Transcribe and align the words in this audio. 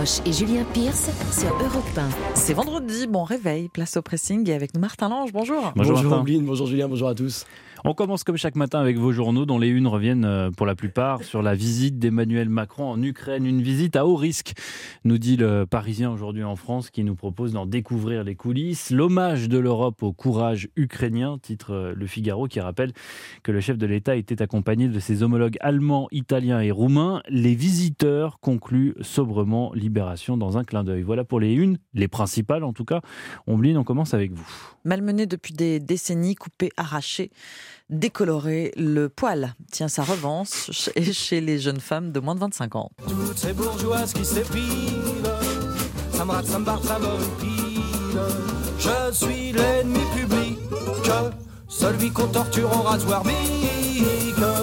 Roche 0.00 0.20
et 0.24 0.32
Julien 0.32 0.64
Pierce 0.72 1.10
sur 1.30 1.50
Europe 1.50 1.84
1. 1.94 2.08
C'est 2.34 2.54
vendredi, 2.54 3.06
bon 3.06 3.22
réveil, 3.22 3.68
place 3.68 3.98
au 3.98 4.02
pressing 4.02 4.48
et 4.48 4.54
avec 4.54 4.72
nous 4.72 4.80
Martin 4.80 5.10
Lange, 5.10 5.30
bonjour. 5.30 5.72
Bonjour, 5.76 5.94
Bonjour 5.94 6.10
Martin. 6.10 6.40
Bonjour 6.40 6.66
Julien, 6.66 6.88
bonjour 6.88 7.08
à 7.08 7.14
tous. 7.14 7.44
On 7.82 7.94
commence 7.94 8.24
comme 8.24 8.36
chaque 8.36 8.56
matin 8.56 8.78
avec 8.78 8.98
vos 8.98 9.10
journaux 9.10 9.46
dont 9.46 9.58
les 9.58 9.68
unes 9.68 9.86
reviennent 9.86 10.26
euh, 10.26 10.50
pour 10.50 10.66
la 10.66 10.74
plupart 10.74 11.24
sur 11.24 11.40
la 11.40 11.54
visite 11.54 11.98
d'Emmanuel 11.98 12.50
Macron 12.50 12.90
en 12.90 13.02
Ukraine. 13.02 13.46
Une 13.46 13.62
visite 13.62 13.96
à 13.96 14.04
haut 14.04 14.16
risque, 14.16 14.52
nous 15.04 15.16
dit 15.16 15.38
le 15.38 15.64
Parisien 15.64 16.10
aujourd'hui 16.10 16.44
en 16.44 16.56
France 16.56 16.90
qui 16.90 17.04
nous 17.04 17.14
propose 17.14 17.54
d'en 17.54 17.64
découvrir 17.64 18.22
les 18.22 18.34
coulisses. 18.34 18.90
L'hommage 18.90 19.48
de 19.48 19.56
l'Europe 19.56 20.02
au 20.02 20.12
courage 20.12 20.68
ukrainien, 20.76 21.38
titre 21.40 21.72
euh, 21.72 21.94
Le 21.96 22.06
Figaro 22.06 22.48
qui 22.48 22.60
rappelle 22.60 22.92
que 23.42 23.50
le 23.50 23.60
chef 23.60 23.78
de 23.78 23.86
l'État 23.86 24.14
était 24.14 24.42
accompagné 24.42 24.88
de 24.88 25.00
ses 25.00 25.22
homologues 25.22 25.56
allemands, 25.60 26.08
italiens 26.10 26.60
et 26.60 26.70
roumains. 26.70 27.22
Les 27.30 27.54
visiteurs 27.54 28.40
concluent 28.40 28.94
sobrement 29.00 29.72
Libération 29.72 30.36
dans 30.36 30.58
un 30.58 30.64
clin 30.64 30.84
d'œil. 30.84 31.00
Voilà 31.00 31.24
pour 31.24 31.40
les 31.40 31.54
unes, 31.54 31.78
les 31.94 32.08
principales 32.08 32.62
en 32.62 32.74
tout 32.74 32.84
cas. 32.84 33.00
Ombline, 33.46 33.78
on 33.78 33.84
commence 33.84 34.12
avec 34.12 34.32
vous. 34.32 34.46
Malmené 34.84 35.26
depuis 35.26 35.54
des 35.54 35.80
décennies, 35.80 36.34
coupé, 36.34 36.70
arraché, 36.76 37.30
décoloré, 37.88 38.72
le 38.76 39.08
poil 39.08 39.54
tient 39.70 39.88
sa 39.88 40.02
revanche 40.02 40.70
chez- 41.12 41.40
les 41.40 41.58
jeunes 41.58 41.80
femmes 41.80 42.12
de 42.12 42.20
moins 42.20 42.34
de 42.34 42.40
25 42.40 42.76
ans. 42.76 42.90
Celui. 51.80 52.12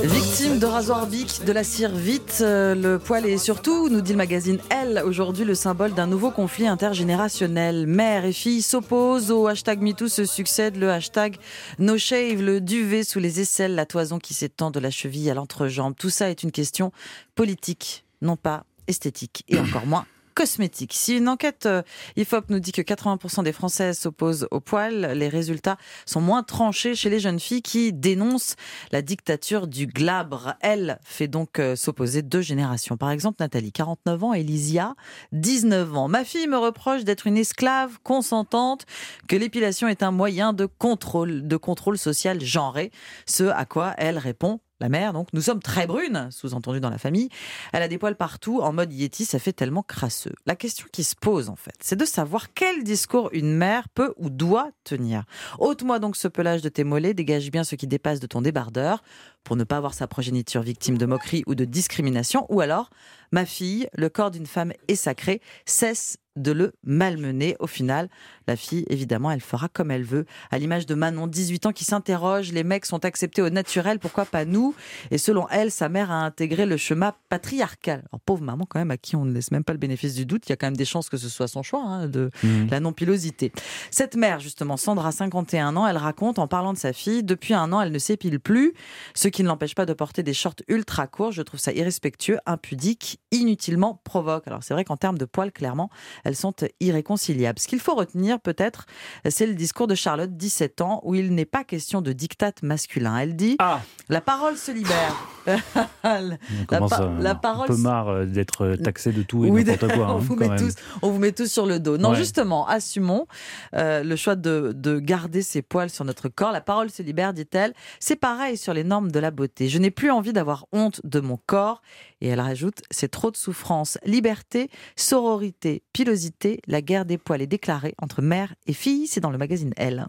Victime 0.03 0.59
de 0.59 0.65
rasoir 0.65 1.07
bic, 1.07 1.43
de 1.45 1.51
la 1.51 1.63
cire 1.63 1.91
vite, 1.91 2.39
euh, 2.41 2.75
le 2.75 2.99
poil 2.99 3.25
est 3.25 3.39
surtout, 3.39 3.89
nous 3.89 4.01
dit 4.01 4.11
le 4.11 4.17
magazine 4.17 4.59
Elle, 4.69 5.01
aujourd'hui 5.03 5.43
le 5.43 5.55
symbole 5.55 5.93
d'un 5.93 6.05
nouveau 6.05 6.29
conflit 6.29 6.67
intergénérationnel. 6.67 7.87
Mère 7.87 8.25
et 8.25 8.33
fille 8.33 8.61
s'opposent, 8.61 9.31
au 9.31 9.47
hashtag 9.47 9.81
MeToo 9.81 10.07
se 10.07 10.25
succède 10.25 10.77
le 10.77 10.91
hashtag 10.91 11.37
No 11.79 11.97
Shave, 11.97 12.41
le 12.41 12.61
duvet 12.61 13.03
sous 13.03 13.19
les 13.19 13.39
aisselles, 13.39 13.73
la 13.73 13.87
toison 13.87 14.19
qui 14.19 14.35
s'étend 14.35 14.69
de 14.69 14.79
la 14.79 14.91
cheville 14.91 15.31
à 15.31 15.33
l'entrejambe. 15.33 15.95
Tout 15.97 16.11
ça 16.11 16.29
est 16.29 16.43
une 16.43 16.51
question 16.51 16.91
politique, 17.33 18.05
non 18.21 18.35
pas 18.35 18.63
esthétique, 18.87 19.43
et 19.47 19.59
encore 19.59 19.87
moins 19.87 20.05
cosmétique. 20.37 20.93
Si 20.93 21.17
une 21.17 21.29
enquête 21.29 21.65
euh, 21.65 21.81
IFOP 22.15 22.51
nous 22.51 22.59
dit 22.59 22.71
que 22.71 22.83
80% 22.83 23.43
des 23.43 23.51
Françaises 23.51 23.97
s'opposent 23.97 24.47
au 24.51 24.59
poil, 24.59 25.13
les 25.15 25.29
résultats 25.29 25.77
sont 26.05 26.21
moins 26.21 26.43
tranchés 26.43 26.93
chez 26.93 27.09
les 27.09 27.19
jeunes 27.19 27.39
filles 27.39 27.63
qui 27.63 27.91
dénoncent 27.91 28.55
la 28.91 29.01
dictature 29.01 29.65
du 29.65 29.87
glabre. 29.87 30.53
Elle 30.61 30.99
fait 31.03 31.27
donc 31.27 31.57
euh, 31.57 31.75
s'opposer 31.75 32.21
deux 32.21 32.41
générations. 32.41 32.97
Par 32.97 33.09
exemple, 33.09 33.37
Nathalie, 33.39 33.71
49 33.71 34.23
ans, 34.25 34.33
et 34.33 34.43
Lysia, 34.43 34.93
19 35.31 35.97
ans. 35.97 36.07
Ma 36.07 36.23
fille 36.23 36.45
me 36.45 36.57
reproche 36.57 37.03
d'être 37.03 37.25
une 37.25 37.37
esclave 37.37 37.97
consentante, 38.03 38.85
que 39.27 39.35
l'épilation 39.35 39.87
est 39.87 40.03
un 40.03 40.11
moyen 40.11 40.53
de 40.53 40.67
contrôle, 40.67 41.47
de 41.47 41.57
contrôle 41.57 41.97
social 41.97 42.39
genré. 42.41 42.91
Ce 43.25 43.45
à 43.45 43.65
quoi 43.65 43.95
elle 43.97 44.19
répond. 44.19 44.59
La 44.79 44.89
mère, 44.89 45.11
donc, 45.11 45.29
nous 45.33 45.41
sommes 45.41 45.61
très 45.61 45.87
brunes, 45.87 46.29
sous-entendu 46.29 46.79
dans 46.79 46.91
la 46.91 46.99
famille. 46.99 47.29
Elle 47.73 47.81
a 47.81 47.87
des 47.87 47.97
poils 47.97 48.15
partout, 48.15 48.59
en 48.61 48.71
mode 48.73 48.93
Yeti, 48.93 49.25
ça 49.25 49.39
fait 49.39 49.51
tellement 49.51 49.81
crasseux. 49.81 50.35
La 50.45 50.55
question 50.55 50.85
qui 50.91 51.03
se 51.03 51.15
pose, 51.15 51.49
en 51.49 51.55
fait, 51.55 51.73
c'est 51.81 51.95
de 51.95 52.05
savoir 52.05 52.53
quel 52.53 52.83
discours 52.83 53.29
une 53.33 53.55
mère 53.55 53.89
peut 53.89 54.13
ou 54.17 54.29
doit 54.29 54.69
tenir. 54.83 55.23
Ôte-moi 55.57 55.97
donc 55.97 56.15
ce 56.15 56.27
pelage 56.27 56.61
de 56.61 56.69
tes 56.69 56.83
mollets, 56.83 57.15
dégage 57.15 57.49
bien 57.49 57.63
ce 57.63 57.73
qui 57.73 57.87
dépasse 57.87 58.19
de 58.19 58.27
ton 58.27 58.41
débardeur, 58.41 59.01
pour 59.43 59.55
ne 59.55 59.63
pas 59.63 59.79
voir 59.79 59.95
sa 59.95 60.05
progéniture 60.05 60.61
victime 60.61 60.99
de 60.99 61.05
moquerie 61.07 61.43
ou 61.47 61.55
de 61.55 61.65
discrimination, 61.65 62.45
ou 62.49 62.61
alors, 62.61 62.91
ma 63.31 63.45
fille, 63.45 63.87
le 63.93 64.09
corps 64.09 64.31
d'une 64.31 64.45
femme 64.45 64.73
est 64.87 64.95
sacré, 64.95 65.41
cesse 65.65 66.17
de 66.37 66.51
le 66.51 66.73
malmener. 66.83 67.55
Au 67.59 67.67
final, 67.67 68.09
la 68.47 68.55
fille, 68.55 68.85
évidemment, 68.89 69.31
elle 69.31 69.41
fera 69.41 69.67
comme 69.67 69.91
elle 69.91 70.03
veut. 70.03 70.25
À 70.51 70.59
l'image 70.59 70.85
de 70.85 70.95
Manon, 70.95 71.27
18 71.27 71.65
ans, 71.65 71.71
qui 71.71 71.83
s'interroge, 71.83 72.51
les 72.51 72.63
mecs 72.63 72.85
sont 72.85 73.03
acceptés 73.05 73.41
au 73.41 73.49
naturel, 73.49 73.99
pourquoi 73.99 74.25
pas 74.25 74.45
nous? 74.45 74.75
Et 75.11 75.17
selon 75.17 75.47
elle, 75.49 75.71
sa 75.71 75.89
mère 75.89 76.11
a 76.11 76.23
intégré 76.23 76.65
le 76.65 76.77
chemin 76.77 77.13
patriarcal. 77.29 78.03
Alors, 78.11 78.21
pauvre 78.21 78.43
maman, 78.43 78.65
quand 78.69 78.79
même, 78.79 78.91
à 78.91 78.97
qui 78.97 79.15
on 79.15 79.25
ne 79.25 79.33
laisse 79.33 79.51
même 79.51 79.63
pas 79.63 79.73
le 79.73 79.79
bénéfice 79.79 80.13
du 80.13 80.25
doute, 80.25 80.43
il 80.47 80.51
y 80.51 80.53
a 80.53 80.55
quand 80.55 80.67
même 80.67 80.77
des 80.77 80.85
chances 80.85 81.09
que 81.09 81.17
ce 81.17 81.27
soit 81.29 81.47
son 81.47 81.63
choix, 81.63 81.81
hein, 81.83 82.07
de 82.07 82.29
la 82.69 82.79
non-pilosité. 82.79 83.51
Cette 83.91 84.15
mère, 84.15 84.39
justement, 84.39 84.77
Sandra, 84.77 85.11
51 85.11 85.75
ans, 85.75 85.87
elle 85.87 85.97
raconte 85.97 86.39
en 86.39 86.47
parlant 86.47 86.73
de 86.73 86.77
sa 86.77 86.93
fille, 86.93 87.23
depuis 87.23 87.53
un 87.53 87.73
an, 87.73 87.81
elle 87.81 87.91
ne 87.91 87.99
s'épile 87.99 88.39
plus, 88.39 88.73
ce 89.15 89.27
qui 89.27 89.41
ne 89.41 89.47
l'empêche 89.47 89.75
pas 89.75 89.85
de 89.85 89.93
porter 89.93 90.23
des 90.23 90.33
shorts 90.33 90.55
ultra 90.67 91.07
courts. 91.07 91.31
Je 91.31 91.41
trouve 91.41 91.59
ça 91.59 91.71
irrespectueux, 91.73 92.37
impudique, 92.45 93.16
inutilement 93.31 93.99
provoque. 94.05 94.47
Alors 94.47 94.63
c'est 94.63 94.73
vrai 94.73 94.85
qu'en 94.85 94.95
termes 94.97 95.17
de 95.17 95.25
poils, 95.25 95.51
clairement, 95.51 95.89
elles 96.23 96.35
sont 96.35 96.53
irréconciliables. 96.79 97.59
Ce 97.59 97.67
qu'il 97.67 97.79
faut 97.79 97.93
retenir, 97.95 98.39
peut-être, 98.39 98.85
c'est 99.29 99.45
le 99.47 99.53
discours 99.55 99.87
de 99.87 99.95
Charlotte, 99.95 100.35
17 100.35 100.81
ans, 100.81 101.01
où 101.03 101.13
il 101.15 101.33
n'est 101.35 101.45
pas 101.45 101.63
question 101.63 102.01
de 102.01 102.13
diktat 102.13 102.53
masculin. 102.63 103.17
Elle 103.17 103.35
dit 103.35 103.57
Ah 103.59 103.81
La 104.09 104.21
parole 104.21 104.55
se 104.57 104.71
libère. 104.71 105.15
On 105.45 105.57
La 106.03 106.37
commence 106.67 106.89
pa- 106.89 106.97
à- 106.97 107.09
la 107.21 107.31
un 107.31 107.35
parole 107.35 107.67
peu 107.67 107.77
marre 107.77 108.09
euh, 108.09 108.25
d'être 108.25 108.61
euh, 108.65 108.75
taxé 108.77 109.11
de 109.11 109.23
tout 109.23 109.45
et 109.45 109.49
Oui, 109.49 109.63
n'importe 109.63 109.93
quoi. 109.93 110.07
on, 110.13 110.15
hein, 110.15 110.17
vous 110.17 110.35
quand 110.35 110.41
met 110.41 110.49
même. 110.49 110.59
tous, 110.59 110.75
on 111.01 111.09
vous 111.11 111.19
met 111.19 111.31
tous 111.31 111.51
sur 111.51 111.65
le 111.65 111.79
dos. 111.79 111.97
Non, 111.97 112.11
Ouais. 112.11 112.15
justement, 112.15 112.67
assumons 112.67 113.27
euh, 113.75 114.03
le 114.03 114.15
choix 114.15 114.35
de, 114.35 114.71
de 114.75 114.99
garder 114.99 115.41
ses 115.41 115.61
poils 115.61 115.89
sur 115.89 116.05
notre 116.05 116.29
corps. 116.29 116.51
La 116.51 116.61
parole 116.61 116.89
se 116.89 117.01
libère, 117.01 117.33
dit-elle. 117.33 117.73
C'est 117.99 118.15
pareil 118.15 118.57
sur 118.57 118.73
les 118.73 118.83
normes 118.83 119.11
de 119.11 119.19
la 119.19 119.31
beauté. 119.31 119.67
Je 119.69 119.77
n'ai 119.79 119.91
plus 119.91 120.11
envie 120.11 120.33
d'avoir 120.33 120.65
honte 120.71 121.01
de 121.03 121.19
mon 121.19 121.37
corps. 121.45 121.81
Et 122.21 122.27
elle 122.29 122.39
rajoute, 122.39 122.79
c'est 122.91 123.09
trop 123.09 123.29
de 123.31 123.37
souffrance. 123.37 123.97
Liberté, 124.05 124.69
sororité, 124.95 125.83
pilosité, 125.93 126.59
la 126.67 126.81
guerre 126.81 127.05
des 127.05 127.17
poils 127.17 127.41
est 127.41 127.47
déclarée 127.47 127.93
entre 128.01 128.21
mère 128.21 128.53
et 128.65 128.73
fille. 128.73 129.07
C'est 129.07 129.19
dans 129.19 129.29
le 129.29 129.37
magazine 129.37 129.73
Elle. 129.77 130.07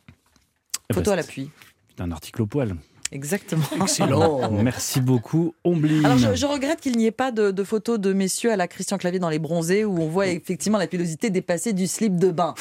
Eh 0.90 0.94
ben, 0.94 0.94
Photo 0.94 1.10
à 1.10 1.14
c'est- 1.14 1.16
l'appui. 1.22 1.50
C'est 1.96 2.02
un 2.02 2.10
article 2.12 2.42
au 2.42 2.46
poil. 2.46 2.76
Exactement. 3.10 3.64
Excellent. 3.82 4.50
Merci 4.62 5.00
beaucoup, 5.00 5.54
Ombline. 5.64 6.04
Alors 6.04 6.18
je, 6.18 6.34
je 6.34 6.46
regrette 6.46 6.80
qu'il 6.80 6.96
n'y 6.96 7.06
ait 7.06 7.10
pas 7.10 7.32
de, 7.32 7.50
de 7.50 7.64
photos 7.64 7.98
de 7.98 8.12
messieurs 8.12 8.52
à 8.52 8.56
la 8.56 8.68
Christian 8.68 8.98
Clavier 8.98 9.18
dans 9.18 9.30
les 9.30 9.38
bronzés 9.38 9.84
où 9.84 9.98
on 9.98 10.08
voit 10.08 10.26
effectivement 10.28 10.76
la 10.78 10.86
pilosité 10.86 11.30
dépasser 11.30 11.72
du 11.72 11.86
slip 11.86 12.16
de 12.16 12.30
bain. 12.30 12.54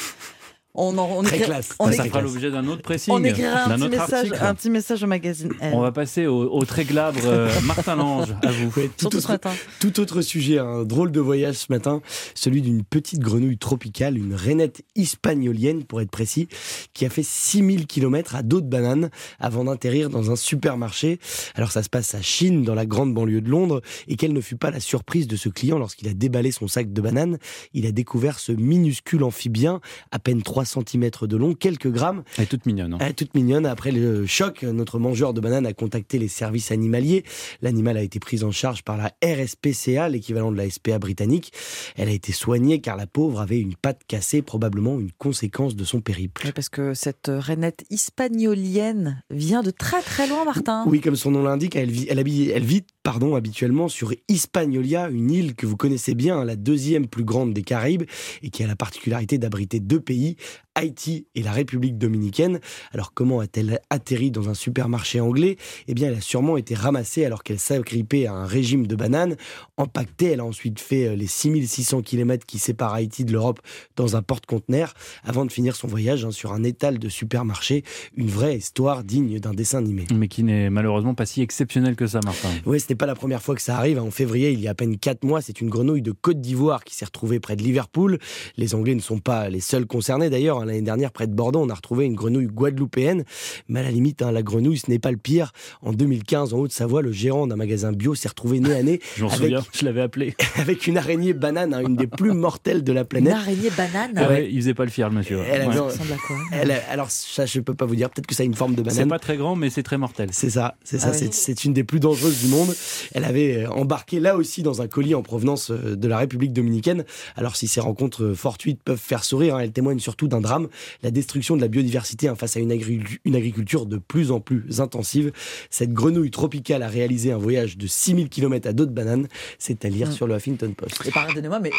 On, 0.80 0.96
en, 0.96 1.08
on 1.10 1.22
Très 1.24 1.36
écrit- 1.38 1.46
classe. 1.46 1.70
on 1.80 1.90
ça, 1.90 2.04
fera 2.04 2.20
l'objet 2.20 2.50
d'un 2.52 2.66
autre 2.68 2.82
pressing, 2.82 3.12
on 3.12 3.24
écrira 3.24 3.64
un 3.64 3.68
d'un 3.68 3.74
petit, 3.74 3.84
autre 3.86 3.90
message, 3.98 4.12
article. 4.30 4.38
un 4.40 4.54
petit 4.54 4.70
message 4.70 5.02
au 5.02 5.06
magazine 5.08 5.52
Elle. 5.60 5.74
On 5.74 5.80
va 5.80 5.90
passer 5.90 6.26
au, 6.26 6.48
au 6.52 6.64
très 6.64 6.84
glabre 6.84 7.18
euh, 7.24 7.50
Martin 7.64 7.96
Lange, 7.96 8.28
à 8.42 8.52
vous. 8.52 8.72
Ouais, 8.76 8.88
tout, 8.96 9.06
autre, 9.16 9.28
matin. 9.28 9.50
tout 9.80 9.98
autre 9.98 10.20
sujet, 10.22 10.58
un 10.58 10.84
drôle 10.84 11.10
de 11.10 11.18
voyage 11.20 11.56
ce 11.56 11.66
matin, 11.72 12.00
celui 12.36 12.62
d'une 12.62 12.84
petite 12.84 13.18
grenouille 13.20 13.58
tropicale, 13.58 14.16
une 14.16 14.34
rainette 14.34 14.82
hispaniolienne 14.94 15.82
pour 15.84 16.00
être 16.00 16.10
précis, 16.10 16.48
qui 16.94 17.04
a 17.06 17.10
fait 17.10 17.24
6000 17.24 17.86
km 17.86 18.36
à 18.36 18.42
dos 18.42 18.60
de 18.60 18.68
banane 18.68 19.10
avant 19.40 19.64
d'atterrir 19.64 20.10
dans 20.10 20.30
un 20.30 20.36
supermarché. 20.36 21.18
Alors 21.56 21.72
ça 21.72 21.82
se 21.82 21.88
passe 21.88 22.14
à 22.14 22.22
Chine, 22.22 22.62
dans 22.62 22.74
la 22.76 22.86
grande 22.86 23.12
banlieue 23.14 23.40
de 23.40 23.50
Londres, 23.50 23.82
et 24.06 24.14
quelle 24.16 24.32
ne 24.32 24.40
fut 24.40 24.56
pas 24.56 24.70
la 24.70 24.80
surprise 24.80 25.26
de 25.26 25.36
ce 25.36 25.48
client 25.48 25.78
lorsqu'il 25.78 26.06
a 26.08 26.14
déballé 26.14 26.52
son 26.52 26.68
sac 26.68 26.92
de 26.92 27.00
bananes. 27.00 27.38
Il 27.74 27.84
a 27.86 27.90
découvert 27.90 28.38
ce 28.38 28.52
minuscule 28.52 29.24
amphibien, 29.24 29.80
à 30.12 30.18
peine 30.20 30.42
3 30.42 30.64
cm 30.68 31.10
de 31.22 31.36
long, 31.36 31.54
quelques 31.54 31.90
grammes, 31.90 32.22
Elle 32.36 32.44
est 32.44 32.46
toute 32.46 32.66
mignonne. 32.66 32.94
hein. 32.94 32.98
elle 33.00 33.10
est 33.10 33.14
toute 33.14 33.34
mignonne. 33.34 33.66
Après 33.66 33.90
le 33.90 34.26
choc, 34.26 34.62
notre 34.62 34.98
mangeur 34.98 35.34
de 35.34 35.40
bananes 35.40 35.66
a 35.66 35.72
contacté 35.72 36.18
les 36.18 36.28
services 36.28 36.70
animaliers. 36.70 37.24
L'animal 37.62 37.96
a 37.96 38.02
été 38.02 38.20
pris 38.20 38.44
en 38.44 38.50
charge 38.50 38.82
par 38.84 38.96
la 38.96 39.12
RSPCA, 39.24 40.08
l'équivalent 40.08 40.52
de 40.52 40.56
la 40.56 40.68
SPA 40.70 40.98
britannique. 40.98 41.52
Elle 41.96 42.08
a 42.08 42.12
été 42.12 42.32
soignée 42.32 42.80
car 42.80 42.96
la 42.96 43.06
pauvre 43.06 43.40
avait 43.40 43.58
une 43.58 43.74
patte 43.74 44.02
cassée, 44.06 44.42
probablement 44.42 45.00
une 45.00 45.12
conséquence 45.12 45.74
de 45.76 45.84
son 45.84 46.00
périple. 46.00 46.42
Oui, 46.44 46.52
parce 46.52 46.68
que 46.68 46.94
cette 46.94 47.30
rainette 47.32 47.84
hispaniolienne 47.90 49.22
vient 49.30 49.62
de 49.62 49.70
très 49.70 50.02
très 50.02 50.26
loin, 50.28 50.44
Martin. 50.44 50.84
Oui, 50.86 51.00
comme 51.00 51.16
son 51.16 51.30
nom 51.30 51.42
l'indique, 51.42 51.76
elle 51.76 51.90
vit, 51.90 52.06
elle 52.10 52.18
habille- 52.18 52.50
elle 52.50 52.64
vit 52.64 52.84
pardon, 53.08 53.36
habituellement 53.36 53.88
sur 53.88 54.12
Hispaniola, 54.28 55.08
une 55.08 55.30
île 55.30 55.54
que 55.54 55.64
vous 55.64 55.78
connaissez 55.78 56.14
bien, 56.14 56.40
hein, 56.40 56.44
la 56.44 56.56
deuxième 56.56 57.06
plus 57.06 57.24
grande 57.24 57.54
des 57.54 57.62
Caraïbes, 57.62 58.02
et 58.42 58.50
qui 58.50 58.62
a 58.62 58.66
la 58.66 58.76
particularité 58.76 59.38
d'abriter 59.38 59.80
deux 59.80 59.98
pays, 59.98 60.36
Haïti 60.78 61.26
et 61.34 61.42
la 61.42 61.50
République 61.50 61.98
dominicaine. 61.98 62.60
Alors 62.92 63.12
comment 63.12 63.40
a-t-elle 63.40 63.80
atterri 63.90 64.30
dans 64.30 64.48
un 64.48 64.54
supermarché 64.54 65.20
anglais? 65.20 65.56
Eh 65.88 65.94
bien, 65.94 66.08
elle 66.08 66.14
a 66.14 66.20
sûrement 66.20 66.56
été 66.56 66.74
ramassée 66.76 67.24
alors 67.24 67.42
qu'elle 67.42 67.58
s'agrippait 67.58 68.26
à 68.26 68.34
un 68.34 68.46
régime 68.46 68.86
de 68.86 68.94
bananes. 68.94 69.36
Empaquetée, 69.76 70.32
elle 70.32 70.40
a 70.40 70.44
ensuite 70.44 70.78
fait 70.78 71.08
euh, 71.08 71.16
les 71.16 71.26
6600 71.26 72.02
km 72.02 72.46
qui 72.46 72.58
séparent 72.58 72.94
Haïti 72.94 73.24
de 73.24 73.32
l'Europe 73.32 73.60
dans 73.96 74.14
un 74.14 74.22
porte-conteneur 74.22 74.94
avant 75.24 75.44
de 75.44 75.50
finir 75.50 75.74
son 75.74 75.88
voyage 75.88 76.24
hein, 76.24 76.30
sur 76.30 76.52
un 76.52 76.62
étal 76.62 77.00
de 77.00 77.08
supermarché. 77.08 77.82
Une 78.16 78.28
vraie 78.28 78.58
histoire 78.58 79.02
digne 79.02 79.40
d'un 79.40 79.54
dessin 79.54 79.78
animé. 79.78 80.04
Mais 80.14 80.28
qui 80.28 80.44
n'est 80.44 80.70
malheureusement 80.70 81.14
pas 81.14 81.26
si 81.26 81.42
exceptionnel 81.42 81.96
que 81.96 82.06
ça, 82.06 82.20
Martin. 82.24 82.50
Ouais, 82.66 82.78
ce 82.78 82.86
n'est 82.88 82.96
pas 82.98 83.06
la 83.06 83.14
première 83.14 83.40
fois 83.42 83.54
que 83.54 83.62
ça 83.62 83.76
arrive. 83.76 83.98
En 83.98 84.10
février, 84.10 84.50
il 84.50 84.60
y 84.60 84.68
a 84.68 84.72
à 84.72 84.74
peine 84.74 84.98
4 84.98 85.24
mois, 85.24 85.40
c'est 85.40 85.60
une 85.60 85.70
grenouille 85.70 86.02
de 86.02 86.12
Côte 86.12 86.40
d'Ivoire 86.40 86.84
qui 86.84 86.94
s'est 86.94 87.04
retrouvée 87.06 87.40
près 87.40 87.56
de 87.56 87.62
Liverpool. 87.62 88.18
Les 88.56 88.74
Anglais 88.74 88.94
ne 88.94 89.00
sont 89.00 89.18
pas 89.18 89.48
les 89.48 89.60
seuls 89.60 89.86
concernés 89.86 90.28
d'ailleurs. 90.30 90.64
L'année 90.64 90.82
dernière, 90.82 91.10
près 91.12 91.26
de 91.26 91.32
Bordeaux, 91.32 91.60
on 91.60 91.70
a 91.70 91.74
retrouvé 91.74 92.04
une 92.04 92.14
grenouille 92.14 92.46
guadeloupéenne. 92.46 93.24
Mais 93.68 93.80
à 93.80 93.82
la 93.84 93.90
limite, 93.90 94.20
hein, 94.22 94.32
la 94.32 94.42
grenouille, 94.42 94.78
ce 94.78 94.90
n'est 94.90 94.98
pas 94.98 95.10
le 95.10 95.16
pire. 95.16 95.52
En 95.82 95.92
2015, 95.92 96.52
en 96.54 96.58
Haute-Savoie, 96.58 97.02
le 97.02 97.12
gérant 97.12 97.46
d'un 97.46 97.56
magasin 97.56 97.92
bio 97.92 98.14
s'est 98.14 98.28
retrouvé 98.28 98.60
nez 98.60 98.74
à 98.74 98.82
nez. 98.82 99.00
Je 99.16 99.24
m'en 99.24 99.30
souviens, 99.30 99.64
je 99.72 99.84
l'avais 99.84 100.00
appelé. 100.02 100.34
avec 100.56 100.86
une 100.86 100.98
araignée 100.98 101.32
banane, 101.32 101.72
hein, 101.74 101.80
une 101.86 101.96
des 101.96 102.06
plus 102.06 102.32
mortelles 102.32 102.82
de 102.84 102.92
la 102.92 103.04
planète. 103.04 103.32
Une 103.32 103.38
araignée 103.38 103.70
banane 103.76 104.12
ah 104.16 104.28
ouais, 104.28 104.48
Il 104.50 104.60
faisait 104.60 104.74
pas 104.74 104.84
le 104.84 104.90
fier, 104.90 105.08
le 105.08 105.14
monsieur. 105.16 105.38
Elle 105.48 105.68
Ouais. 105.68 105.74
Ça 105.74 105.82
ressemble 105.82 106.12
à 106.12 106.16
quoi 106.26 106.36
elle 106.52 106.72
alors, 106.90 107.10
ça, 107.10 107.44
je 107.46 107.60
peux 107.60 107.74
pas 107.74 107.84
vous 107.86 107.94
dire. 107.96 108.08
Peut-être 108.10 108.26
que 108.26 108.34
ça 108.34 108.42
a 108.42 108.46
une 108.46 108.54
forme 108.54 108.74
de 108.74 108.82
C'est 108.88 108.96
banane. 108.96 109.08
pas 109.08 109.18
très 109.18 109.36
grand, 109.36 109.54
mais 109.56 109.68
c'est 109.70 109.82
très 109.82 109.98
mortel. 109.98 110.28
C'est 110.32 110.50
ça, 110.50 110.76
c'est 110.82 110.98
ça. 110.98 111.08
Ah 111.08 111.12
oui. 111.12 111.18
c'est- 111.30 111.32
C'est 111.32 111.64
une 111.64 111.72
des 111.72 111.84
plus 111.84 112.00
dangereuses 112.00 112.40
du 112.42 112.48
monde. 112.48 112.74
Elle 113.14 113.24
avait 113.24 113.64
euh, 113.64 113.70
embarqué 113.70 114.20
là 114.20 114.36
aussi 114.36 114.62
dans 114.62 114.82
un 114.82 114.88
colis 114.88 115.14
en 115.14 115.22
provenance 115.22 115.70
euh, 115.70 115.96
de 115.96 116.08
la 116.08 116.18
République 116.18 116.52
dominicaine. 116.52 117.04
Alors 117.36 117.56
si 117.56 117.68
ces 117.68 117.80
rencontres 117.80 118.24
euh, 118.24 118.34
fortuites 118.34 118.82
peuvent 118.82 118.98
faire 118.98 119.24
sourire, 119.24 119.56
hein, 119.56 119.60
elles 119.60 119.72
témoignent 119.72 119.98
surtout 119.98 120.28
d'un 120.28 120.40
drame, 120.40 120.68
la 121.02 121.10
destruction 121.10 121.56
de 121.56 121.60
la 121.60 121.68
biodiversité 121.68 122.28
hein, 122.28 122.34
face 122.36 122.56
à 122.56 122.60
une, 122.60 122.72
agricu- 122.72 123.20
une 123.24 123.36
agriculture 123.36 123.86
de 123.86 123.96
plus 123.98 124.30
en 124.30 124.40
plus 124.40 124.80
intensive. 124.80 125.32
Cette 125.70 125.92
grenouille 125.92 126.30
tropicale 126.30 126.82
a 126.82 126.88
réalisé 126.88 127.32
un 127.32 127.38
voyage 127.38 127.76
de 127.78 127.86
6000 127.86 128.28
km 128.28 128.68
à 128.68 128.72
dos 128.72 128.86
de 128.86 128.92
banane. 128.92 129.28
C'est 129.58 129.84
à 129.84 129.88
lire 129.88 130.08
Mm. 130.08 130.12
sur 130.12 130.26
le 130.26 130.36
Huffington 130.36 130.72
Post. 130.76 131.06
Et 131.06 131.10
pardonnez-moi, 131.10 131.60
mais 131.60 131.70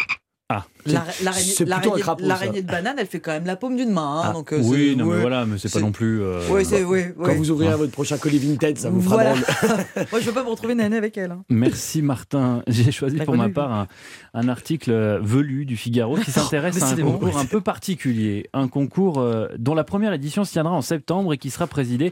Ah. 0.51 0.66
l'ara- 0.88 1.06
l'araignée 1.24 1.46
c'est 1.46 1.63
plutôt 1.63 1.75
un 1.75 1.80
l'araignée- 1.80 2.01
crapaud, 2.01 2.22
ça. 2.24 2.28
l'araignée 2.28 2.62
de 2.63 2.68
banane, 2.72 2.96
elle 2.98 3.06
fait 3.06 3.19
quand 3.19 3.31
même 3.34 3.46
la 3.46 3.56
paume 3.56 3.75
d'une 3.75 3.92
main. 3.92 4.22
hein, 4.22 4.22
Ah, 4.30 4.34
donc, 4.34 4.51
euh, 4.51 4.60
oui, 4.63 4.96
non, 4.96 5.06
mais 5.06 5.19
voilà, 5.22 5.46
mais 5.46 5.60
c'est 5.60 5.72
pas 5.72 5.80
non 5.80 5.92
plus. 5.92 6.24
euh, 6.24 6.42
Ouais, 6.50 6.63
c'est, 6.63 6.84
oui, 6.84 7.04
Quand 7.24 7.36
vous 7.36 7.51
ouvrirez 7.51 7.75
votre 7.75 7.92
prochain 7.92 8.18
colis 8.18 8.40
Vinted, 8.40 8.75
ça 8.80 8.90
vous 8.90 9.00
fera 9.00 9.16
Voilà. 9.18 9.34
Moi, 10.12 10.19
je 10.19 10.25
veux 10.25 10.31
pas 10.34 10.44
me 10.44 10.50
retrouver 10.50 10.74
nez 10.74 10.98
avec 10.98 11.16
elle. 11.19 11.30
hein. 11.31 11.44
Merci 11.50 12.01
Martin. 12.01 12.63
J'ai 12.66 12.92
choisi 12.92 13.18
pour 13.18 13.36
ma 13.38 13.50
part 13.50 13.72
un, 13.72 13.88
un 14.34 14.48
article 14.50 14.90
euh, 14.92 15.19
velu 15.22 15.66
du 15.66 15.78
Figaro 15.78 16.16
qui 16.18 16.31
s'intéresse 16.31 16.81
à 16.81 16.88
un 16.90 16.95
concours 16.95 17.38
un 17.38 17.45
peu 17.45 17.62
particulier. 17.62 18.50
Un 18.54 18.68
concours 18.68 19.19
euh, 19.19 19.50
dont 19.60 19.75
la 19.75 19.84
première 19.84 20.13
édition 20.13 20.45
se 20.45 20.52
tiendra 20.52 20.74
en 20.74 20.81
septembre 20.81 21.31
et 21.34 21.38
qui 21.38 21.52
sera 21.52 21.68
présidé 21.68 22.12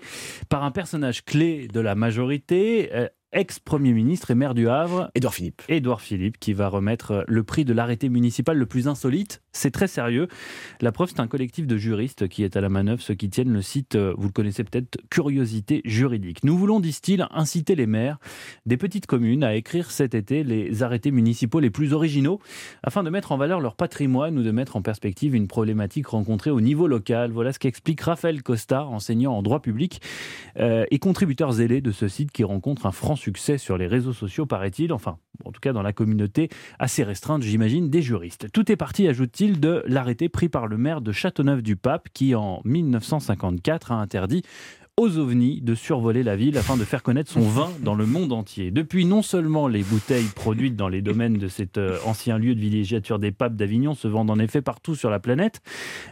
par 0.50 0.64
un 0.64 0.70
personnage 0.70 1.26
clé 1.26 1.68
de 1.74 1.80
la 1.80 1.96
majorité, 1.96 2.92
euh, 2.94 3.08
ex-premier 3.32 3.94
ministre 3.94 4.32
et 4.32 4.36
maire 4.36 4.54
du 4.54 4.70
Havre, 4.70 5.12
Édouard 5.16 5.34
Philippe. 5.34 5.62
Édouard 5.68 6.02
Philippe, 6.02 6.40
qui 6.40 6.54
va 6.54 6.70
remettre 6.70 7.26
le 7.28 7.44
prix 7.44 7.66
de 7.66 7.74
l'arrêté 7.74 8.10
municipal 8.10 8.58
le 8.58 8.66
plus 8.66 8.88
insolite. 8.88 9.42
C'est 9.58 9.72
très 9.72 9.88
sérieux. 9.88 10.28
La 10.82 10.92
preuve, 10.92 11.10
c'est 11.10 11.20
un 11.20 11.28
collectif 11.28 11.66
de 11.66 11.78
juristes 11.78 12.28
qui 12.28 12.44
est 12.44 12.56
à 12.56 12.62
la 12.62 12.70
manœuvre, 12.70 13.02
ceux 13.02 13.16
qui 13.16 13.30
tiennent 13.30 13.52
le 13.52 13.64
site, 13.64 13.96
euh, 13.96 14.14
vous 14.18 14.28
le 14.28 14.34
connaissez 14.34 14.64
peut-être, 14.64 14.98
Curiosité 15.10 15.82
juridique. 15.84 16.44
Nous 16.44 16.58
voulons, 16.58 16.80
disent-ils, 16.80 17.28
inciter 17.32 17.76
les 17.76 17.88
maires 17.88 18.20
des 18.66 18.78
petites 18.78 19.08
communes 19.08 19.44
à 19.44 19.56
écrire 19.56 19.90
cet 19.90 20.14
été 20.14 20.44
les 20.44 20.84
arrêtés 20.84 21.12
municipaux 21.12 21.60
les 21.60 21.70
plus 21.70 21.94
originaux 21.94 22.40
afin 22.84 23.04
de 23.04 23.10
mettre 23.10 23.32
en 23.32 23.38
valeur 23.38 23.60
leur 23.60 23.76
patrimoine 23.76 24.38
ou 24.38 24.44
de 24.44 24.52
mettre 24.52 24.76
en 24.76 24.82
perspective 24.82 25.34
une 25.34 25.48
problématique 25.48 26.08
rencontrée 26.08 26.52
au 26.52 26.62
niveau 26.62 26.88
local. 26.88 27.32
Voilà 27.32 27.52
ce 27.52 27.60
qu'explique 27.60 28.02
Raphaël 28.02 28.44
Costa, 28.44 28.86
enseignant 28.86 29.34
en 29.34 29.42
droit 29.42 29.62
public 29.62 30.02
euh, 30.60 30.86
et 30.92 31.00
contributeur 31.00 31.52
zélé 31.52 31.82
de 31.82 31.92
ce 31.92 32.08
site 32.08 32.32
qui 32.32 32.44
rencontre 32.44 32.86
un 32.86 32.92
franc 32.92 33.16
succès 33.16 33.58
sur 33.58 33.78
les 33.78 33.88
réseaux 33.88 34.14
sociaux, 34.14 34.46
paraît-il, 34.46 34.94
enfin, 34.94 35.18
en 35.46 35.52
tout 35.52 35.60
cas 35.60 35.74
dans 35.74 35.82
la 35.82 35.94
communauté 35.94 36.50
assez 36.80 37.04
restreinte, 37.04 37.44
j'imagine, 37.44 37.90
des 37.90 38.02
juristes. 38.02 38.52
Tout 38.52 38.72
est 38.72 38.76
parti, 38.76 39.08
ajoute-t-il, 39.08 39.60
de 39.60 39.84
l'arrêté 39.88 40.30
pris 40.30 40.50
par 40.50 40.68
le 40.68 40.78
maire 40.78 41.02
de 41.02 41.12
Châteauneuf-du-Pape 41.12 42.10
qui, 42.14 42.36
en 42.36 42.62
1954, 42.66 43.92
a 43.92 43.96
interdit 43.96 44.44
aux 45.00 45.20
ovnis 45.20 45.62
de 45.62 45.76
survoler 45.76 46.24
la 46.24 46.36
ville 46.36 46.58
afin 46.58 46.76
de 46.76 46.84
faire 46.84 47.04
connaître 47.04 47.32
son 47.32 47.42
vin 47.42 47.70
dans 47.82 47.94
le 47.94 48.08
monde 48.08 48.34
entier. 48.34 48.72
Depuis, 48.72 49.06
non 49.06 49.22
seulement 49.22 49.68
les 49.68 49.84
bouteilles 49.84 50.26
produites 50.36 50.76
dans 50.76 50.90
les 50.90 51.04
domaines 51.04 51.38
de 51.38 51.48
cet 51.48 51.78
euh, 51.78 52.00
ancien 52.04 52.40
lieu 52.40 52.56
de 52.56 52.60
villégiature 52.60 53.20
des 53.20 53.32
papes 53.32 53.56
d'Avignon 53.56 53.94
se 53.94 54.08
vendent 54.08 54.32
en 54.32 54.40
effet 54.40 54.64
partout 54.64 54.96
sur 54.96 55.12
la 55.12 55.20
planète, 55.20 55.62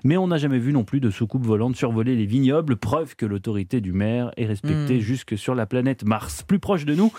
mais 0.04 0.18
on 0.18 0.28
n'a 0.28 0.38
jamais 0.38 0.60
vu 0.60 0.72
non 0.72 0.84
plus 0.84 1.00
de 1.00 1.10
soucoupe 1.10 1.44
volante 1.44 1.76
survoler 1.76 2.16
les 2.16 2.28
vignobles, 2.28 2.76
preuve 2.76 3.16
que 3.16 3.26
l'autorité 3.26 3.82
du 3.82 3.92
maire 3.92 4.30
est 4.38 4.46
respectée 4.46 4.98
Mm. 4.98 5.00
jusque 5.00 5.36
sur 5.36 5.56
la 5.56 5.66
planète 5.66 6.06
Mars. 6.06 6.44
Plus 6.44 6.60
proche 6.60 6.86
de 6.86 6.94
nous, 6.94 7.12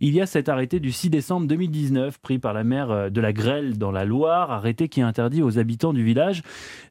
il 0.00 0.14
y 0.14 0.20
a 0.20 0.26
cet 0.26 0.50
arrêté 0.50 0.78
du 0.78 0.92
6 0.92 1.08
décembre 1.08 1.46
2019 1.46 2.18
pris 2.18 2.38
par 2.38 2.52
la 2.52 2.64
maire 2.64 2.90
euh, 2.90 3.08
de 3.08 3.22
la 3.22 3.32
Grêle 3.32 3.78
dans 3.78 3.90
la 3.92 4.04
Loire, 4.04 4.50
arrêté 4.50 4.88
qui 4.88 5.00
interdit 5.00 5.42
aux 5.42 5.58
habitants 5.58 5.94
du 5.94 6.04
village 6.04 6.42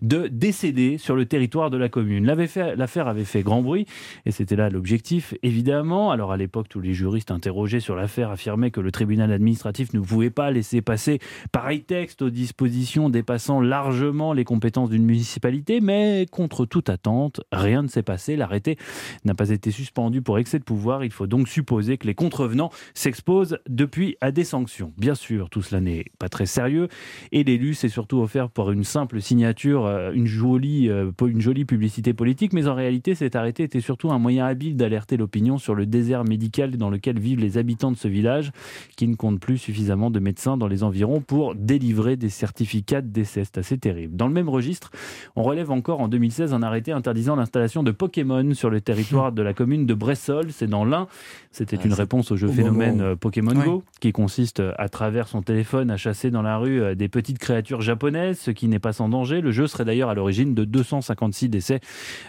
de 0.01 0.27
décéder 0.27 0.97
sur 0.97 1.15
le 1.15 1.27
territoire 1.27 1.69
de 1.69 1.77
la 1.77 1.89
commune. 1.89 2.25
L'affaire 2.25 3.07
avait 3.07 3.25
fait 3.25 3.43
grand 3.43 3.61
bruit 3.61 3.85
et 4.25 4.31
c'était 4.31 4.55
là 4.55 4.69
l'objectif, 4.69 5.33
évidemment. 5.43 6.11
Alors 6.11 6.31
à 6.31 6.37
l'époque, 6.37 6.69
tous 6.69 6.79
les 6.79 6.93
juristes 6.93 7.31
interrogés 7.31 7.79
sur 7.79 7.95
l'affaire 7.95 8.31
affirmaient 8.31 8.71
que 8.71 8.81
le 8.81 8.91
tribunal 8.91 9.31
administratif 9.31 9.93
ne 9.93 9.99
pouvait 9.99 10.29
pas 10.29 10.51
laisser 10.51 10.81
passer 10.81 11.19
pareil 11.51 11.83
texte 11.83 12.21
aux 12.21 12.29
dispositions 12.29 13.09
dépassant 13.09 13.61
largement 13.61 14.33
les 14.33 14.43
compétences 14.43 14.89
d'une 14.89 15.05
municipalité, 15.05 15.81
mais 15.81 16.25
contre 16.31 16.65
toute 16.65 16.89
attente, 16.89 17.41
rien 17.51 17.83
ne 17.83 17.87
s'est 17.87 18.03
passé. 18.03 18.35
L'arrêté 18.35 18.77
n'a 19.25 19.35
pas 19.35 19.49
été 19.49 19.71
suspendu 19.71 20.21
pour 20.21 20.37
excès 20.37 20.59
de 20.59 20.63
pouvoir. 20.63 21.03
Il 21.03 21.11
faut 21.11 21.27
donc 21.27 21.47
supposer 21.47 21.97
que 21.97 22.07
les 22.07 22.15
contrevenants 22.15 22.71
s'exposent 22.93 23.57
depuis 23.67 24.17
à 24.21 24.31
des 24.31 24.43
sanctions. 24.43 24.93
Bien 24.97 25.15
sûr, 25.15 25.49
tout 25.49 25.61
cela 25.61 25.81
n'est 25.81 26.05
pas 26.19 26.29
très 26.29 26.45
sérieux 26.45 26.87
et 27.31 27.43
l'élu 27.43 27.73
s'est 27.73 27.89
surtout 27.89 28.19
offert 28.19 28.49
pour 28.49 28.71
une 28.71 28.83
simple 28.83 29.21
signature, 29.21 29.85
euh, 29.85 30.11
une 30.13 30.27
jolie, 30.27 30.89
euh, 30.89 31.11
une 31.25 31.41
jolie 31.41 31.65
publicité 31.65 32.13
politique, 32.13 32.53
mais 32.53 32.67
en 32.67 32.75
réalité, 32.75 33.15
cet 33.15 33.35
arrêté 33.35 33.63
était 33.63 33.81
surtout 33.81 34.09
un 34.13 34.19
moyen 34.19 34.45
habile 34.45 34.75
d'alerter 34.75 35.17
l'opinion 35.17 35.57
sur 35.57 35.75
le 35.75 35.85
désert 35.85 36.23
médical 36.23 36.77
dans 36.77 36.89
lequel 36.89 37.19
vivent 37.19 37.39
les 37.39 37.57
habitants 37.57 37.91
de 37.91 37.97
ce 37.97 38.07
village, 38.07 38.51
qui 38.95 39.07
ne 39.07 39.15
compte 39.15 39.39
plus 39.39 39.57
suffisamment 39.57 40.09
de 40.09 40.19
médecins 40.19 40.57
dans 40.57 40.67
les 40.67 40.83
environs 40.83 41.21
pour 41.21 41.55
délivrer 41.55 42.15
des 42.15 42.29
certificats 42.29 43.01
de 43.01 43.07
décès. 43.07 43.43
C'est 43.45 43.57
assez 43.57 43.77
terrible. 43.77 44.15
Dans 44.15 44.27
le 44.27 44.33
même 44.33 44.49
registre, 44.49 44.91
on 45.35 45.43
relève 45.43 45.71
encore 45.71 45.99
en 46.01 46.07
2016 46.07 46.53
un 46.53 46.63
arrêté 46.63 46.91
interdisant 46.91 47.35
l'installation 47.35 47.83
de 47.83 47.91
Pokémon 47.91 48.53
sur 48.53 48.69
le 48.69 48.81
territoire 48.81 49.31
de 49.31 49.41
la 49.41 49.53
commune 49.53 49.85
de 49.85 49.93
Bressol, 49.93 50.51
c'est 50.51 50.67
dans 50.67 50.85
l'Ain. 50.85 51.07
C'était 51.51 51.77
Ah, 51.81 51.85
une 51.85 51.93
réponse 51.93 52.31
au 52.31 52.35
jeu 52.37 52.47
au 52.47 52.51
phénomène 52.51 52.97
moment. 52.97 53.09
euh, 53.09 53.15
Pokémon. 53.15 53.53
Go, 53.53 53.83
qui 53.99 54.11
consiste 54.11 54.59
euh, 54.59 54.71
à 54.77 54.89
travers 54.89 55.27
son 55.27 55.41
téléphone 55.41 55.91
à 55.91 55.97
chasser 55.97 56.31
dans 56.31 56.41
la 56.41 56.57
rue 56.57 56.81
euh, 56.81 56.95
des 56.95 57.07
petites 57.07 57.37
créatures 57.39 57.81
japonaises, 57.81 58.39
ce 58.39 58.51
qui 58.51 58.67
n'est 58.67 58.79
pas 58.79 58.93
sans 58.93 59.09
danger. 59.09 59.41
Le 59.41 59.51
jeu 59.51 59.67
serait 59.67 59.85
d'ailleurs 59.85 60.09
à 60.09 60.13
l'origine 60.15 60.53
de 60.55 60.63
256 60.65 61.49
décès, 61.49 61.79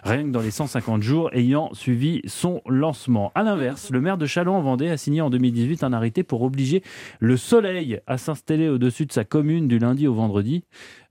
rien 0.02 0.22
que 0.24 0.28
dans 0.30 0.40
les 0.40 0.50
150 0.50 1.02
jours 1.02 1.30
ayant 1.32 1.70
suivi 1.74 2.22
son 2.26 2.62
lancement. 2.66 3.32
À 3.34 3.42
l'inverse, 3.42 3.90
le 3.90 4.00
maire 4.00 4.18
de 4.18 4.26
Châlons 4.26 4.56
en 4.56 4.62
Vendée 4.62 4.88
a 4.88 4.96
signé 4.96 5.20
en 5.20 5.30
2018 5.30 5.84
un 5.84 5.92
arrêté 5.92 6.22
pour 6.22 6.42
obliger 6.42 6.82
le 7.20 7.36
soleil 7.36 8.00
à 8.06 8.18
s'installer 8.18 8.68
au-dessus 8.68 9.06
de 9.06 9.12
sa 9.12 9.24
commune 9.24 9.68
du 9.68 9.78
lundi 9.78 10.06
au 10.06 10.14
vendredi, 10.14 10.64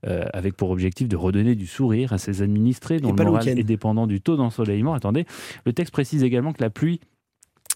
euh, 0.06 0.24
avec 0.32 0.56
pour 0.56 0.70
objectif 0.70 1.08
de 1.08 1.16
redonner 1.16 1.54
du 1.54 1.66
sourire 1.66 2.12
à 2.12 2.18
ses 2.18 2.42
administrés 2.42 3.00
dont 3.00 3.12
le 3.12 3.24
moral 3.24 3.48
est 3.48 3.62
dépendant 3.62 4.06
du 4.06 4.20
taux 4.20 4.36
d'ensoleillement. 4.36 4.94
Attendez, 4.94 5.26
le 5.66 5.72
texte 5.72 5.92
précise 5.92 6.24
également 6.24 6.52
que 6.52 6.62
la 6.62 6.70
pluie 6.70 7.00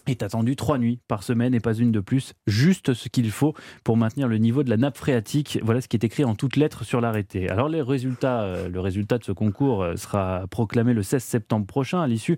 est 0.07 0.23
attendue 0.23 0.55
trois 0.55 0.77
nuits 0.77 0.99
par 1.07 1.23
semaine 1.23 1.53
et 1.53 1.59
pas 1.59 1.73
une 1.73 1.91
de 1.91 1.99
plus, 1.99 2.33
juste 2.47 2.93
ce 2.93 3.09
qu'il 3.09 3.31
faut 3.31 3.53
pour 3.83 3.97
maintenir 3.97 4.27
le 4.27 4.37
niveau 4.37 4.63
de 4.63 4.69
la 4.69 4.77
nappe 4.77 4.97
phréatique. 4.97 5.59
Voilà 5.63 5.81
ce 5.81 5.87
qui 5.87 5.97
est 5.97 6.03
écrit 6.03 6.23
en 6.23 6.35
toutes 6.35 6.55
lettres 6.55 6.83
sur 6.83 7.01
l'arrêté. 7.01 7.49
Alors 7.49 7.69
euh, 7.69 8.69
le 8.69 8.79
résultat 8.79 9.17
de 9.17 9.23
ce 9.23 9.31
concours 9.31 9.83
euh, 9.83 9.95
sera 9.95 10.45
proclamé 10.49 10.93
le 10.93 11.03
16 11.03 11.23
septembre 11.23 11.65
prochain 11.65 12.01
à 12.01 12.07
l'issue 12.07 12.37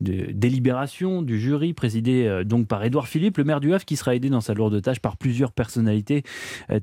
de 0.00 0.32
délibération 0.32 1.22
du 1.22 1.38
jury 1.40 1.72
présidé 1.72 2.26
euh, 2.26 2.44
donc 2.44 2.66
par 2.66 2.84
Édouard 2.84 3.08
Philippe, 3.08 3.38
le 3.38 3.44
maire 3.44 3.60
du 3.60 3.72
Havre, 3.74 3.84
qui 3.84 3.96
sera 3.96 4.14
aidé 4.14 4.30
dans 4.30 4.40
sa 4.40 4.54
lourde 4.54 4.80
tâche 4.82 5.00
par 5.00 5.16
plusieurs 5.16 5.52
personnalités 5.52 6.22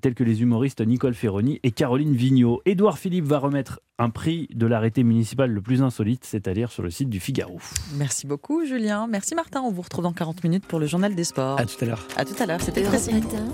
telles 0.02 0.16
que 0.16 0.24
les 0.24 0.42
humoristes 0.42 0.82
Nicole 0.82 1.14
Ferroni 1.14 1.60
et 1.64 1.72
Caroline 1.72 2.16
Vigneault. 2.16 2.62
Édouard 2.66 2.98
Philippe 2.98 3.26
va 3.26 3.40
remettre 3.40 3.80
un 4.00 4.10
prix 4.10 4.48
de 4.54 4.66
l'arrêté 4.66 5.04
municipal 5.04 5.52
le 5.52 5.62
plus 5.62 5.84
insolite, 5.84 6.24
c'est-à-dire 6.24 6.72
sur 6.72 6.82
le 6.82 6.90
site 6.90 7.10
du 7.10 7.20
Figaro. 7.20 7.60
Merci 7.96 8.26
beaucoup, 8.26 8.66
Julien. 8.66 9.08
Merci, 9.08 9.36
Martin. 9.36 9.62
On 9.62 9.72
vous 9.72 9.82
retrouve 9.82 10.04
dans 10.04 10.14
40 10.14 10.44
minutes 10.44 10.66
pour 10.66 10.80
le 10.80 10.88
journal 10.88 11.14
des 11.14 11.26
sports. 11.26 11.60
À 11.60 11.66
tout 11.66 11.76
à 11.82 11.86
l'heure. 11.86 12.08
À 12.16 12.24
tout 12.24 12.36
à 12.40 12.46
l'heure. 12.46 12.62
C'était 12.62 12.84
précis. 12.84 13.14
Matin, 13.14 13.46